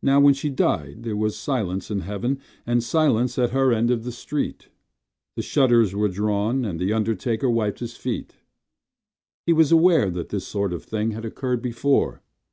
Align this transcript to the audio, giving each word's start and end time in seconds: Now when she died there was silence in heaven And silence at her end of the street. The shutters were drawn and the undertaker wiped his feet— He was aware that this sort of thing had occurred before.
Now 0.00 0.20
when 0.20 0.34
she 0.34 0.48
died 0.48 1.02
there 1.02 1.16
was 1.16 1.36
silence 1.36 1.90
in 1.90 2.02
heaven 2.02 2.38
And 2.66 2.84
silence 2.84 3.36
at 3.36 3.50
her 3.50 3.72
end 3.72 3.90
of 3.90 4.04
the 4.04 4.12
street. 4.12 4.68
The 5.34 5.42
shutters 5.42 5.92
were 5.92 6.06
drawn 6.06 6.64
and 6.64 6.78
the 6.78 6.92
undertaker 6.92 7.50
wiped 7.50 7.80
his 7.80 7.96
feet— 7.96 8.36
He 9.44 9.52
was 9.52 9.72
aware 9.72 10.08
that 10.08 10.28
this 10.28 10.46
sort 10.46 10.72
of 10.72 10.84
thing 10.84 11.10
had 11.10 11.24
occurred 11.24 11.62
before. 11.62 12.22